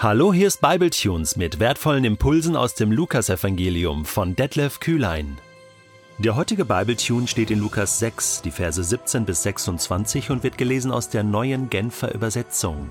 [0.00, 5.38] Hallo, hier ist Bibletunes mit wertvollen Impulsen aus dem Lukasevangelium von Detlef Kühlein.
[6.18, 10.92] Der heutige Bibletune steht in Lukas 6, die Verse 17 bis 26 und wird gelesen
[10.92, 12.88] aus der neuen Genfer Übersetzung.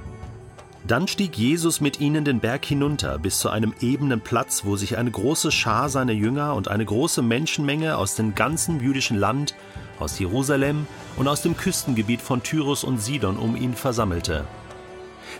[0.86, 4.98] Dann stieg Jesus mit ihnen den Berg hinunter bis zu einem ebenen Platz, wo sich
[4.98, 9.56] eine große Schar seiner Jünger und eine große Menschenmenge aus dem ganzen jüdischen Land,
[9.98, 10.86] aus Jerusalem
[11.16, 14.46] und aus dem Küstengebiet von Tyrus und Sidon um ihn versammelte.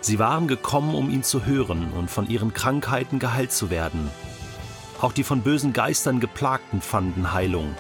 [0.02, 4.10] Sie waren gekommen, um ihn zu hören und von ihren Krankheiten geheilt zu werden.
[5.02, 7.76] Auch die von bösen Geistern geplagten fanden Heilung.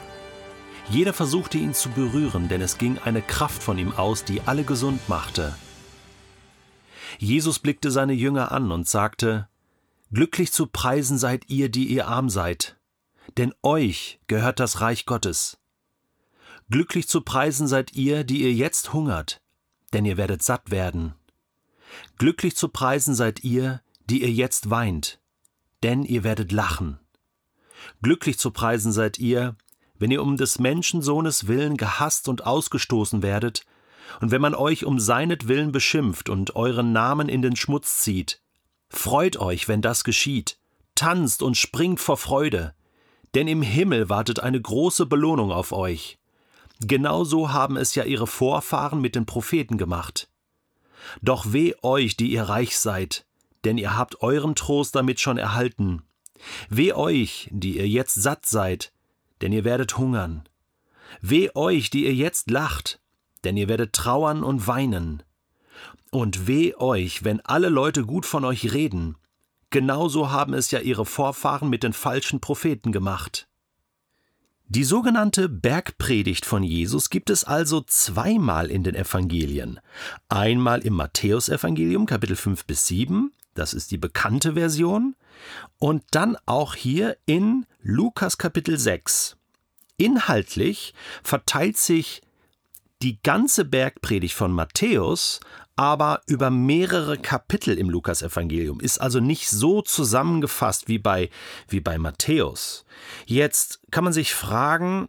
[0.89, 4.63] Jeder versuchte ihn zu berühren, denn es ging eine Kraft von ihm aus, die alle
[4.63, 5.53] gesund machte.
[7.19, 9.47] Jesus blickte seine Jünger an und sagte,
[10.13, 12.77] Glücklich zu preisen seid ihr, die ihr arm seid,
[13.35, 15.57] denn euch gehört das Reich Gottes.
[16.69, 19.41] Glücklich zu preisen seid ihr, die ihr jetzt hungert,
[19.91, 21.16] denn ihr werdet satt werden.
[22.17, 25.19] Glücklich zu preisen seid ihr, die ihr jetzt weint,
[25.83, 26.99] denn ihr werdet lachen.
[28.01, 29.55] Glücklich zu preisen seid ihr,
[29.99, 33.65] wenn ihr um des Menschensohnes willen gehasst und ausgestoßen werdet,
[34.21, 38.41] und wenn man euch um seinetwillen beschimpft und euren Namen in den Schmutz zieht.
[38.89, 40.57] Freut euch, wenn das geschieht,
[40.95, 42.73] tanzt und springt vor Freude,
[43.35, 46.19] denn im Himmel wartet eine große Belohnung auf euch.
[46.79, 50.29] Genauso haben es ja ihre Vorfahren mit den Propheten gemacht.
[51.21, 53.25] Doch weh euch, die ihr reich seid,
[53.65, 56.03] denn ihr habt euren Trost damit schon erhalten.
[56.69, 58.91] Weh euch, die ihr jetzt satt seid,
[59.41, 60.47] denn ihr werdet hungern.
[61.21, 62.99] Weh euch, die ihr jetzt lacht,
[63.43, 65.23] denn ihr werdet trauern und weinen.
[66.11, 69.17] Und weh euch, wenn alle Leute gut von euch reden.
[69.69, 73.46] Genauso haben es ja ihre Vorfahren mit den falschen Propheten gemacht.
[74.69, 79.79] Die sogenannte Bergpredigt von Jesus gibt es also zweimal in den Evangelien.
[80.27, 85.15] Einmal im Matthäusevangelium Kapitel 5 bis 7, das ist die bekannte Version,
[85.79, 89.37] und dann auch hier in Lukas Kapitel 6.
[89.95, 92.21] Inhaltlich verteilt sich
[93.01, 95.39] die ganze Bergpredigt von Matthäus
[95.77, 101.29] aber über mehrere Kapitel im Lukasevangelium, ist also nicht so zusammengefasst wie bei,
[101.69, 102.83] wie bei Matthäus.
[103.27, 105.07] Jetzt kann man sich fragen,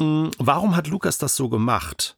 [0.00, 2.16] hm, warum hat Lukas das so gemacht?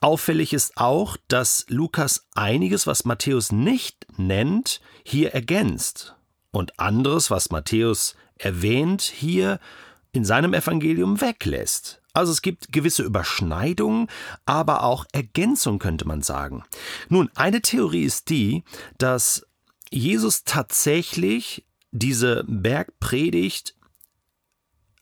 [0.00, 6.16] Auffällig ist auch, dass Lukas einiges, was Matthäus nicht nennt, hier ergänzt
[6.50, 9.60] und anderes, was Matthäus erwähnt, hier
[10.10, 12.00] in seinem Evangelium weglässt.
[12.18, 14.08] Also es gibt gewisse Überschneidungen,
[14.44, 16.64] aber auch Ergänzung könnte man sagen.
[17.08, 18.64] Nun, eine Theorie ist die,
[18.98, 19.46] dass
[19.88, 23.76] Jesus tatsächlich diese Bergpredigt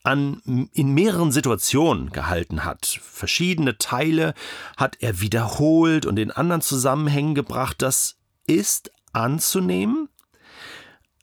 [0.03, 3.00] an, in mehreren Situationen gehalten hat.
[3.03, 4.34] Verschiedene Teile
[4.77, 7.81] hat er wiederholt und in anderen Zusammenhängen gebracht.
[7.81, 10.10] Das ist anzunehmen.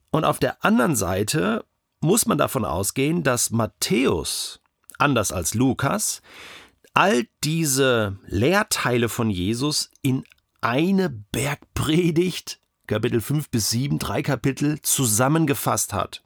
[0.10, 1.66] Und auf der anderen Seite
[2.00, 4.63] muss man davon ausgehen, dass Matthäus
[5.04, 6.22] anders als Lukas,
[6.94, 10.24] all diese Lehrteile von Jesus in
[10.62, 16.24] eine Bergpredigt, Kapitel 5 bis 7, drei Kapitel, zusammengefasst hat.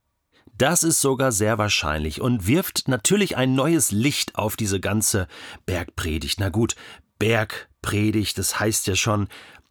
[0.57, 5.27] Das ist sogar sehr wahrscheinlich und wirft natürlich ein neues Licht auf diese ganze
[5.65, 6.39] Bergpredigt.
[6.39, 6.75] Na gut,
[7.19, 9.27] Bergpredigt, das heißt ja schon,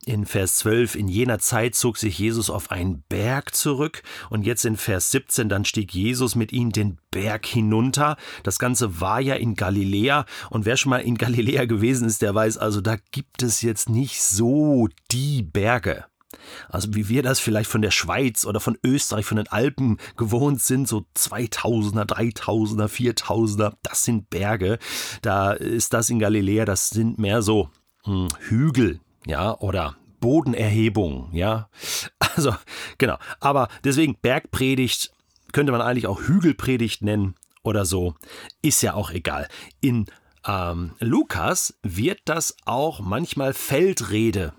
[0.06, 4.64] in Vers 12, in jener Zeit zog sich Jesus auf einen Berg zurück und jetzt
[4.64, 8.16] in Vers 17, dann stieg Jesus mit ihnen den Berg hinunter.
[8.44, 12.34] Das Ganze war ja in Galiläa und wer schon mal in Galiläa gewesen ist, der
[12.34, 16.04] weiß also, da gibt es jetzt nicht so die Berge.
[16.68, 20.62] Also wie wir das vielleicht von der Schweiz oder von Österreich, von den Alpen gewohnt
[20.62, 24.78] sind, so 2000er, 3000er, 4000er, das sind Berge.
[25.22, 27.70] Da ist das in Galiläa, das sind mehr so
[28.04, 31.68] hm, Hügel, ja, oder Bodenerhebung, ja.
[32.36, 32.54] Also,
[32.98, 33.16] genau.
[33.40, 35.10] Aber deswegen Bergpredigt
[35.52, 38.14] könnte man eigentlich auch Hügelpredigt nennen oder so.
[38.60, 39.48] Ist ja auch egal.
[39.80, 40.06] In
[40.46, 44.52] ähm, Lukas wird das auch manchmal Feldrede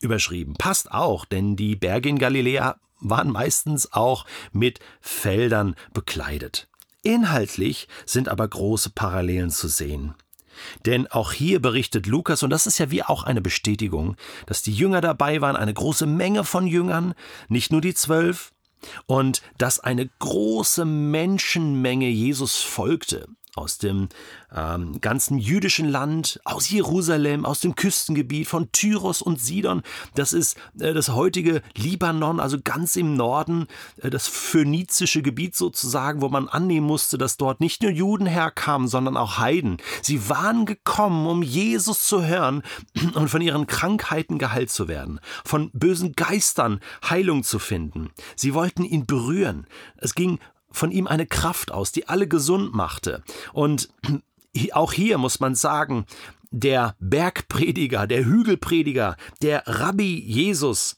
[0.00, 0.54] überschrieben.
[0.54, 6.68] Passt auch, denn die Berge in Galiläa waren meistens auch mit Feldern bekleidet.
[7.02, 10.14] Inhaltlich sind aber große Parallelen zu sehen.
[10.86, 14.16] Denn auch hier berichtet Lukas, und das ist ja wie auch eine Bestätigung,
[14.46, 17.14] dass die Jünger dabei waren, eine große Menge von Jüngern,
[17.48, 18.52] nicht nur die zwölf,
[19.06, 23.28] und dass eine große Menschenmenge Jesus folgte.
[23.56, 24.08] Aus dem
[24.54, 29.82] ähm, ganzen jüdischen Land, aus Jerusalem, aus dem Küstengebiet von Tyros und Sidon.
[30.14, 33.66] Das ist äh, das heutige Libanon, also ganz im Norden,
[33.98, 38.88] äh, das phönizische Gebiet sozusagen, wo man annehmen musste, dass dort nicht nur Juden herkamen,
[38.88, 39.76] sondern auch Heiden.
[40.02, 42.62] Sie waren gekommen, um Jesus zu hören
[43.14, 48.10] und von ihren Krankheiten geheilt zu werden, von bösen Geistern Heilung zu finden.
[48.34, 49.66] Sie wollten ihn berühren.
[49.96, 50.40] Es ging
[50.74, 53.22] von ihm eine Kraft aus, die alle gesund machte.
[53.52, 53.88] Und
[54.72, 56.06] auch hier muss man sagen,
[56.50, 60.96] der Bergprediger, der Hügelprediger, der Rabbi Jesus,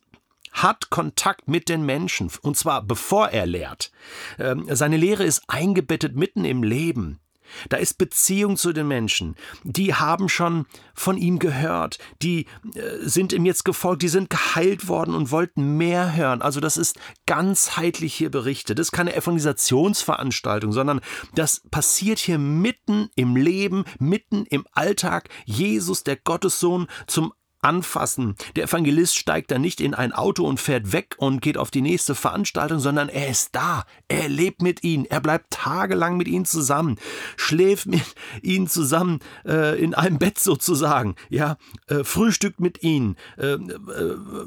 [0.52, 3.92] hat Kontakt mit den Menschen, und zwar bevor er lehrt.
[4.38, 7.20] Ähm, seine Lehre ist eingebettet mitten im Leben.
[7.68, 9.36] Da ist Beziehung zu den Menschen.
[9.64, 11.98] Die haben schon von ihm gehört.
[12.22, 14.02] Die äh, sind ihm jetzt gefolgt.
[14.02, 16.42] Die sind geheilt worden und wollten mehr hören.
[16.42, 18.78] Also das ist ganzheitlich hier berichtet.
[18.78, 21.00] Das ist keine Evangelisationsveranstaltung, sondern
[21.34, 25.28] das passiert hier mitten im Leben, mitten im Alltag.
[25.44, 28.36] Jesus, der Gottessohn, zum anfassen.
[28.54, 31.80] Der Evangelist steigt da nicht in ein Auto und fährt weg und geht auf die
[31.80, 33.84] nächste Veranstaltung, sondern er ist da.
[34.08, 35.04] Er lebt mit ihnen.
[35.06, 36.96] Er bleibt tagelang mit ihnen zusammen,
[37.36, 38.02] schläft mit
[38.42, 41.16] ihnen zusammen äh, in einem Bett sozusagen.
[41.28, 41.56] Ja,
[41.88, 43.58] äh, frühstückt mit ihnen, äh, äh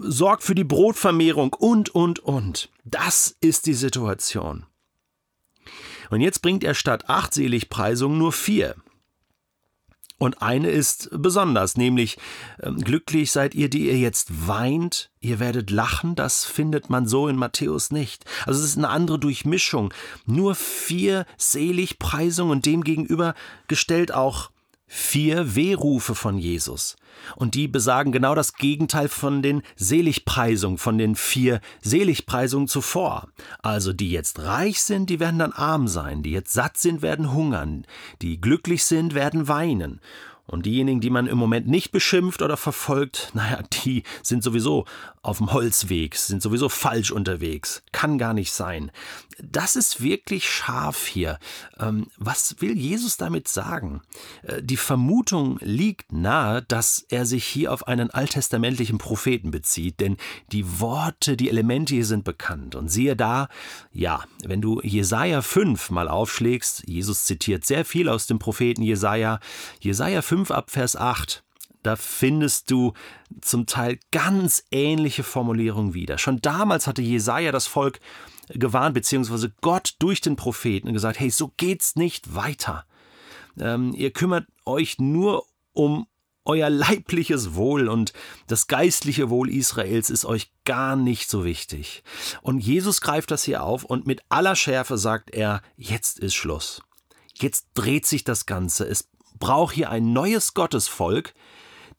[0.01, 2.69] sorgt für die Brotvermehrung und und und.
[2.85, 4.65] Das ist die Situation.
[6.09, 8.75] Und jetzt bringt er statt acht Seligpreisungen nur vier.
[10.19, 12.17] Und eine ist besonders, nämlich
[12.59, 17.27] äh, glücklich seid ihr, die ihr jetzt weint, ihr werdet lachen, das findet man so
[17.29, 18.25] in Matthäus nicht.
[18.45, 19.93] Also es ist eine andere Durchmischung.
[20.25, 23.33] Nur vier Seligpreisungen und demgegenüber
[23.67, 24.51] gestellt auch
[24.89, 26.97] vier Wehrufe von Jesus.
[27.35, 33.29] Und die besagen genau das Gegenteil von den Seligpreisungen, von den vier Seligpreisungen zuvor.
[33.61, 37.31] Also die jetzt reich sind, die werden dann arm sein, die jetzt satt sind, werden
[37.33, 37.85] hungern,
[38.21, 40.01] die glücklich sind, werden weinen.
[40.49, 44.85] Und diejenigen, die man im Moment nicht beschimpft oder verfolgt, naja, die sind sowieso
[45.21, 47.83] auf dem Holzweg, sind sowieso falsch unterwegs.
[47.91, 48.91] Kann gar nicht sein.
[49.41, 51.39] Das ist wirklich scharf hier.
[51.77, 54.01] Ähm, was will Jesus damit sagen?
[54.43, 60.17] Äh, die Vermutung liegt nahe, dass er sich hier auf einen alttestamentlichen Propheten bezieht, denn
[60.51, 62.75] die Worte, die Elemente hier sind bekannt.
[62.75, 63.49] Und siehe da,
[63.91, 69.39] ja, wenn du Jesaja 5 mal aufschlägst, Jesus zitiert sehr viel aus dem Propheten Jesaja,
[69.79, 71.43] Jesaja 5 ab Vers 8,
[71.83, 72.93] da findest du
[73.41, 76.17] zum Teil ganz ähnliche Formulierungen wieder.
[76.17, 77.99] Schon damals hatte Jesaja das Volk
[78.49, 82.85] gewarnt, beziehungsweise Gott durch den Propheten gesagt: Hey, so geht's nicht weiter.
[83.59, 86.07] Ähm, ihr kümmert euch nur um
[86.45, 88.13] euer leibliches Wohl und
[88.47, 92.03] das geistliche Wohl Israels ist euch gar nicht so wichtig.
[92.41, 96.81] Und Jesus greift das hier auf und mit aller Schärfe sagt er: Jetzt ist Schluss.
[97.35, 98.85] Jetzt dreht sich das Ganze.
[98.85, 99.07] Es
[99.39, 101.33] braucht hier ein neues Gottesvolk,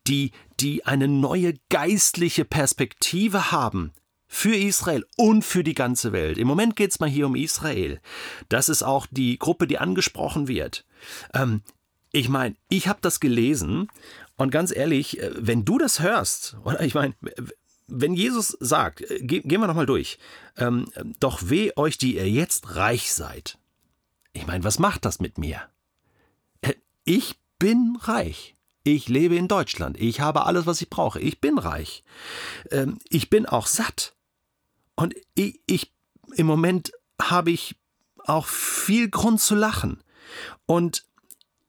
[0.07, 3.93] die, die eine neue geistliche Perspektive haben
[4.27, 6.39] für Israel und für die ganze Welt.
[6.39, 8.01] Im Moment geht es mal hier um Israel.
[8.49, 10.87] Das ist auch die Gruppe, die angesprochen wird.
[11.35, 11.63] Ähm,
[12.13, 13.89] ich meine, ich habe das gelesen
[14.37, 17.15] und ganz ehrlich, äh, wenn du das hörst, oder ich meine,
[17.89, 20.19] wenn Jesus sagt, äh, ge gehen wir nochmal durch,
[20.57, 20.87] ähm,
[21.19, 23.59] doch weh euch, die ihr jetzt reich seid.
[24.33, 25.61] Ich meine, was macht das mit mir?
[27.11, 28.55] Ich bin reich.
[28.85, 30.01] Ich lebe in Deutschland.
[30.01, 31.19] Ich habe alles, was ich brauche.
[31.19, 32.05] Ich bin reich.
[32.71, 34.15] Ähm, ich bin auch satt.
[34.95, 35.93] Und ich, ich
[36.37, 37.75] im Moment habe ich
[38.19, 40.05] auch viel Grund zu lachen.
[40.67, 41.05] Und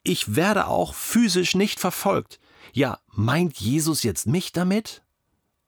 [0.03, 2.39] ich werde auch physisch nicht verfolgt.
[2.71, 5.01] Ja, meint Jesus jetzt mich damit?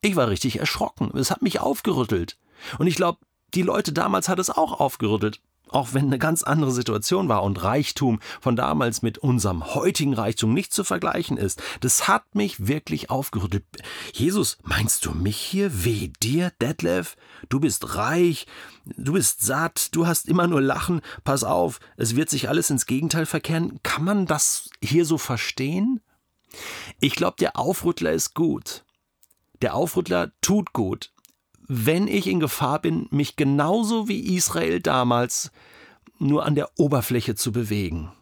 [0.02, 1.10] Ich war richtig erschrocken.
[1.18, 2.38] Es hat mich aufgerüttelt.
[2.78, 3.18] Und ich glaube,
[3.54, 5.40] die Leute damals hat es auch aufgerüttelt
[5.70, 10.54] auch wenn eine ganz andere Situation war und Reichtum von damals mit unserem heutigen Reichtum
[10.54, 13.64] nicht zu vergleichen ist, das hat mich wirklich aufgerüttelt.
[14.12, 15.84] Jesus, meinst du mich hier?
[15.84, 17.16] Weh dir, Detlef?
[17.48, 18.46] Du bist reich,
[18.84, 21.00] du bist satt, du hast immer nur Lachen.
[21.24, 23.80] Pass auf, es wird sich alles ins Gegenteil verkehren.
[23.82, 26.00] Kann man das hier so verstehen?
[27.00, 28.84] Ich glaube, der Aufrüttler ist gut.
[29.60, 31.13] Der Aufrüttler tut gut
[31.66, 35.50] wenn ich in Gefahr bin, mich genauso wie Israel damals
[36.18, 38.12] nur an der Oberfläche zu bewegen.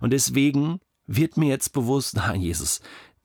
[0.00, 2.80] Und deswegen wird mir jetzt bewusst, nein, Jesus,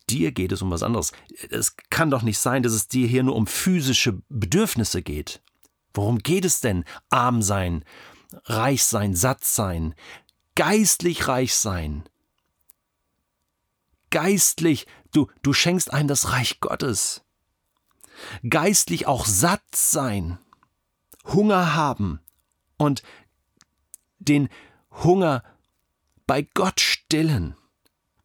[0.10, 1.12] dir geht es um was anderes.
[1.50, 5.42] Es kann doch nicht sein, dass es dir hier nur um physische Bedürfnisse geht.
[5.94, 6.86] Worum geht es denn?
[7.10, 7.84] Arm sein,
[8.46, 9.94] reich sein, satt sein,
[10.56, 12.04] geistlich reich sein.
[14.10, 17.24] Geistlich, du, du schenkst einem das Reich Gottes
[18.48, 20.38] geistlich auch satt sein,
[21.26, 22.20] Hunger haben
[22.78, 23.04] und
[24.20, 24.50] den
[24.92, 25.44] Hunger
[26.28, 27.56] bei Gott stillen.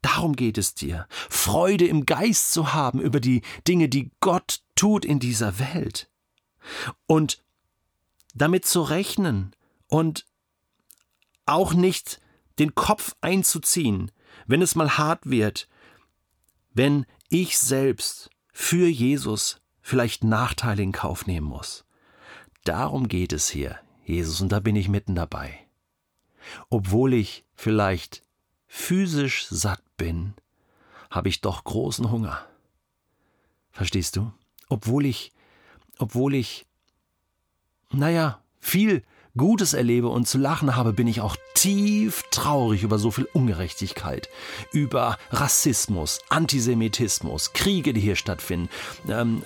[0.03, 5.05] Darum geht es dir, Freude im Geist zu haben über die Dinge, die Gott tut
[5.05, 6.09] in dieser Welt.
[7.07, 7.43] Und
[8.35, 9.55] damit zu rechnen
[9.89, 10.27] und
[11.47, 12.21] auch nicht
[12.59, 14.13] den Kopf einzuziehen,
[14.47, 15.69] wenn es mal hart wird,
[16.73, 21.85] wenn ich selbst für Jesus vielleicht Nachteile in Kauf nehmen muss.
[22.65, 25.61] Darum geht es hier, Jesus, und da bin ich mitten dabei.
[26.69, 28.25] Obwohl ich vielleicht
[28.67, 30.35] physisch satt bin,
[31.09, 32.45] habe ich doch großen Hunger.
[33.71, 34.33] Verstehst du?
[34.69, 35.33] Obwohl ich,
[35.99, 36.67] obwohl ich,
[37.93, 39.05] naja, viel
[39.37, 44.29] Gutes erlebe und zu lachen habe, bin ich auch tief traurig über so viel Ungerechtigkeit,
[44.73, 48.69] über Rassismus, Antisemitismus, Kriege, die hier stattfinden,
[49.09, 49.43] ähm,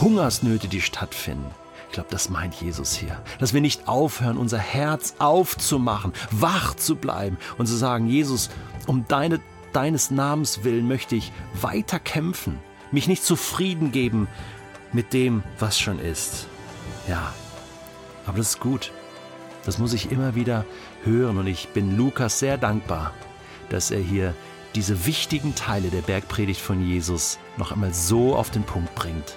[0.00, 1.50] Hungersnöte, die stattfinden.
[1.88, 3.22] Ich glaube, das meint Jesus hier.
[3.38, 8.50] Dass wir nicht aufhören, unser Herz aufzumachen, wach zu bleiben und zu sagen, Jesus,
[8.86, 9.40] um deine,
[9.72, 12.58] deines Namens willen möchte ich weiter kämpfen,
[12.90, 14.28] mich nicht zufrieden geben
[14.92, 16.46] mit dem, was schon ist.
[17.08, 17.32] Ja,
[18.26, 18.92] aber das ist gut.
[19.66, 20.64] Das muss ich immer wieder
[21.02, 23.12] hören und ich bin Lukas sehr dankbar,
[23.68, 24.32] dass er hier
[24.76, 29.36] diese wichtigen Teile der Bergpredigt von Jesus noch einmal so auf den Punkt bringt.